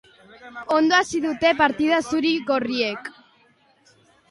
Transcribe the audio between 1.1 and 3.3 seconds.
dute partida zuri-gorriek.